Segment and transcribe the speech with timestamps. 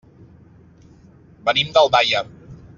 [1.51, 2.27] Venim d'Aldaia.